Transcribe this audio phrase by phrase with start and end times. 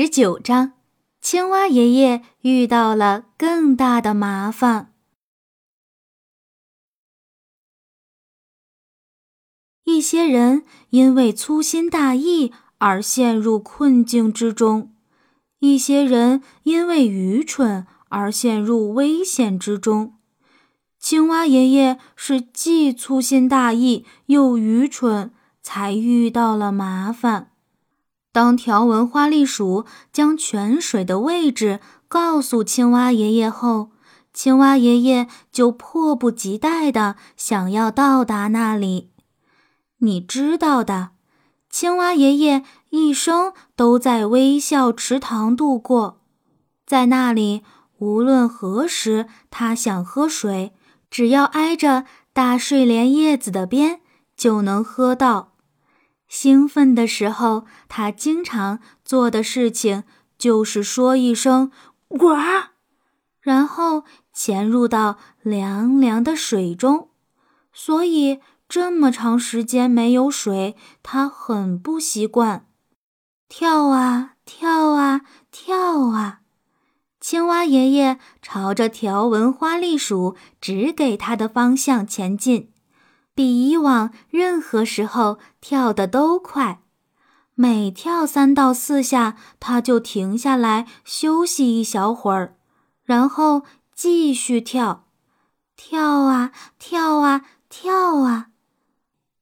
[0.00, 0.74] 十九章，
[1.20, 4.94] 青蛙爷爷遇到了更大的麻烦。
[9.82, 14.94] 一些人因为粗心大意而陷入困境之中，
[15.58, 20.14] 一些人因为愚蠢而陷入危险之中。
[21.00, 27.50] 青蛙爷爷是既粗心大意又愚蠢，才遇到了麻烦。
[28.38, 33.90] 当条纹花栗鼠将泉水的位置告诉青蛙爷爷后，
[34.32, 39.10] 青蛙爷爷就迫不及待地想要到达那里。
[39.98, 41.10] 你知道的，
[41.68, 46.20] 青蛙爷爷一生都在微笑池塘度过，
[46.86, 47.64] 在那里，
[47.98, 50.72] 无论何时他想喝水，
[51.10, 53.98] 只要挨着大睡莲叶子的边，
[54.36, 55.54] 就能喝到。
[56.28, 60.04] 兴奋的时候，他经常做的事情
[60.36, 61.72] 就是说一声
[62.08, 62.36] “呱”，
[63.40, 67.08] 然后潜入到凉凉的水中。
[67.72, 72.66] 所以这么长时间没有水，他很不习惯。
[73.48, 76.40] 跳啊跳啊跳啊！
[77.20, 82.70] 青蛙爷爷朝着条纹花栗鼠指给他的方向前进。
[83.38, 86.80] 比以往任何时候跳得都快，
[87.54, 92.56] 每跳三到四下，他就停下来休息一小会儿，
[93.04, 93.62] 然后
[93.94, 95.04] 继续跳，
[95.76, 98.48] 跳啊跳啊跳啊。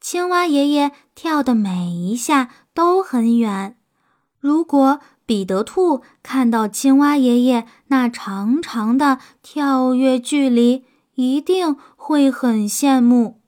[0.00, 3.76] 青蛙爷爷跳的每一下都很远。
[4.38, 10.84] 如果彼得兔看到青蛙爷爷那长长的跳跃距离，
[11.16, 13.39] 一定会很羡慕。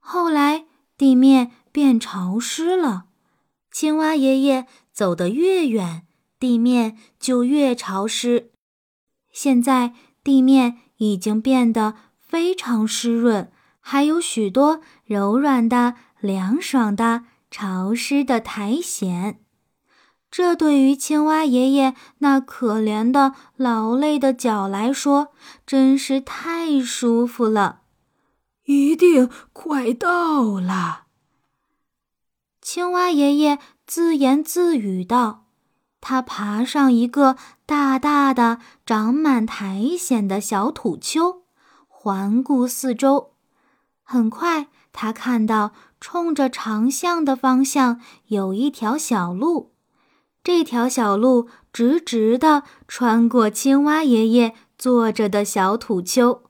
[0.00, 0.64] 后来
[0.98, 3.04] 地面变潮湿了，
[3.70, 6.06] 青蛙爷爷走得越远，
[6.38, 8.50] 地面就越潮湿。
[9.30, 9.92] 现在
[10.24, 19.36] 地面已经变得非常湿润，还有许多柔软的、凉爽的、潮湿的苔藓。
[20.30, 25.32] 这对于青蛙爷爷那可怜的、劳累的脚来说，
[25.66, 27.79] 真是太舒服了。
[28.64, 31.06] 一定快到了，
[32.60, 35.46] 青蛙爷爷自言自语道。
[36.02, 41.42] 他爬上一个大大的、长满苔藓的小土丘，
[41.86, 43.34] 环顾四周。
[44.02, 49.74] 很快，他看到冲着长巷的方向有一条小路，
[50.42, 56.49] 这条小路直直地穿过青蛙爷爷坐着的小土丘。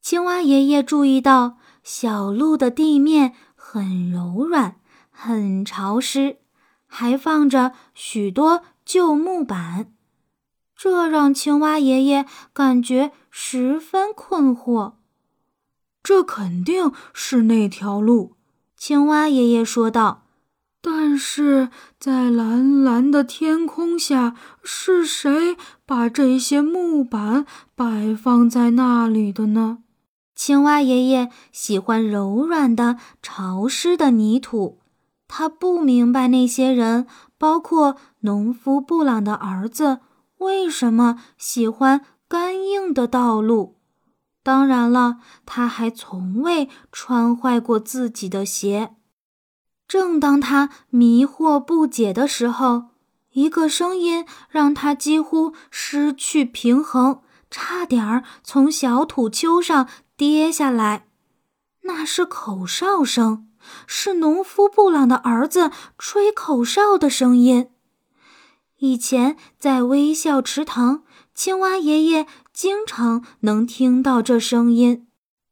[0.00, 4.76] 青蛙爷爷注意到，小路的地面很柔软，
[5.10, 6.38] 很潮湿，
[6.86, 9.92] 还放着许多旧木板，
[10.74, 12.24] 这让青蛙爷爷
[12.54, 14.94] 感觉十分困惑。
[16.02, 18.36] 这肯定是那条路，
[18.76, 20.26] 青蛙爷爷说道。
[20.82, 21.68] 但是
[21.98, 27.44] 在蓝蓝的天空下，是谁把这些木板
[27.74, 29.80] 摆放在那里的呢？
[30.40, 34.80] 青蛙爷爷喜欢柔软的、潮湿的泥土。
[35.28, 37.06] 他不明白那些人，
[37.36, 39.98] 包括农夫布朗的儿子，
[40.38, 43.76] 为什么喜欢干硬的道路。
[44.42, 48.94] 当然了，他还从未穿坏过自己的鞋。
[49.86, 52.84] 正当他迷惑不解的时候，
[53.32, 59.86] 一个声音让他几乎失去平衡，差点儿从小土丘上。
[60.20, 61.06] 跌下来，
[61.84, 63.48] 那是口哨声，
[63.86, 67.70] 是农夫布朗的儿子吹口哨的声音。
[68.80, 71.04] 以前在微笑池塘，
[71.34, 75.06] 青蛙爷爷经常能听到这声音。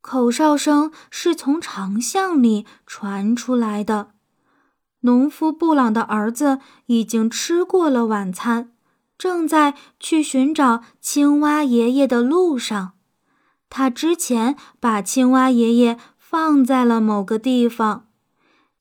[0.00, 4.12] 口哨声是从长巷里传出来的。
[5.00, 8.72] 农夫布朗的儿子已经吃过了晚餐，
[9.18, 12.92] 正在去寻找青蛙爷爷的路上。
[13.76, 18.06] 他之前把青蛙爷爷放在了某个地方，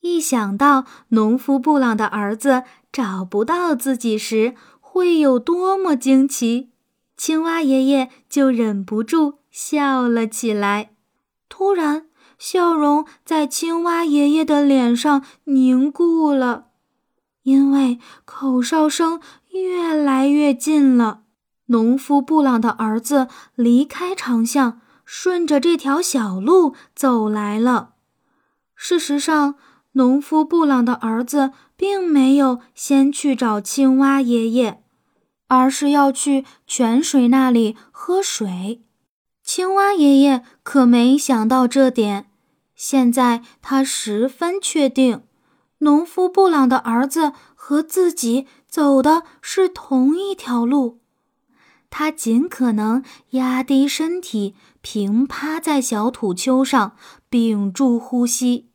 [0.01, 2.61] 一想到农夫布朗的儿子
[2.91, 6.69] 找不到自己时会有多么惊奇，
[7.17, 10.91] 青蛙爷爷就忍不住笑了起来。
[11.49, 12.05] 突然，
[12.37, 16.67] 笑容在青蛙爷爷的脸上凝固了，
[17.41, 19.19] 因为口哨声
[19.49, 21.21] 越来越近了。
[21.67, 24.81] 农夫布朗的儿子离开长巷。
[25.05, 27.93] 顺着这条小路走来了。
[28.75, 29.55] 事实上，
[29.93, 34.83] 农夫布朗的儿子并没有先去找青蛙爷爷，
[35.47, 38.81] 而是要去泉水那里喝水。
[39.43, 42.31] 青蛙爷爷可没想到这点。
[42.75, 45.23] 现在他十分确定，
[45.79, 51.02] 农夫布朗的儿子和自己走的是同一条路。
[51.95, 56.95] 他尽可能压低身体，平趴在小土丘上，
[57.29, 58.71] 屏住呼吸。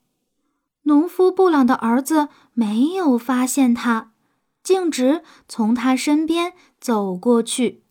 [0.83, 4.13] 农夫布朗的儿子没有发现他，
[4.63, 7.83] 径直从他身边走过去。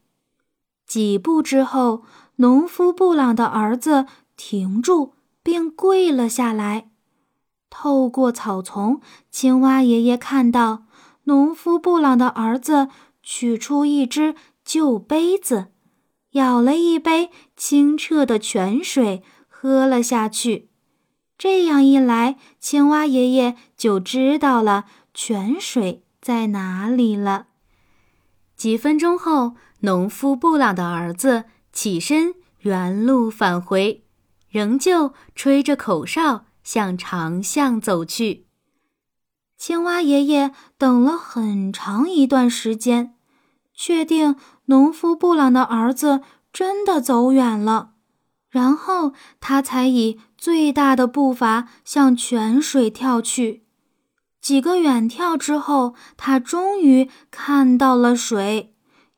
[0.85, 2.03] 几步之后，
[2.37, 4.05] 农夫布朗的儿子
[4.37, 6.89] 停住，并跪了下来。
[7.69, 10.85] 透过草丛，青蛙爷爷看到
[11.25, 12.87] 农夫布朗的儿子
[13.21, 14.33] 取出一只。
[14.67, 15.67] 旧杯子，
[16.31, 20.69] 舀了一杯清澈的泉水，喝了下去。
[21.37, 24.83] 这样一来，青蛙爷爷就知道了
[25.13, 27.47] 泉水在哪里了。
[28.57, 34.03] 几分钟后，农夫布朗的儿子起身原路返回，
[34.49, 38.47] 仍旧吹着口哨向长巷走去。
[39.57, 43.13] 青蛙爷爷等了很长一段时间，
[43.77, 44.35] 确定。
[44.65, 46.19] 农夫布朗的儿子
[46.51, 47.91] 真的走远了，
[48.49, 53.63] 然后他才以最大的步伐向泉水跳去。
[54.41, 58.73] 几个远跳之后，他终于看到了水。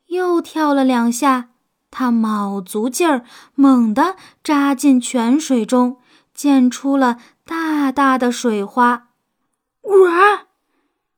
[0.06, 1.50] 又跳了两下，
[1.90, 3.24] 他卯足劲儿，
[3.54, 4.14] 猛地
[4.44, 5.98] 扎进泉水中，
[6.32, 9.08] 溅出了大大的水花。
[9.82, 10.46] 哇！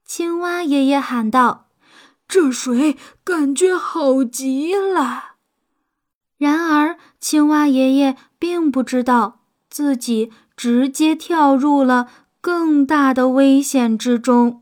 [0.04, 1.68] 青蛙爷爷喊道。
[2.32, 5.34] 这水感觉好极了。
[6.38, 12.08] 然而，青蛙爷爷并不知道自己直接跳入了
[12.40, 14.61] 更大的危险之中。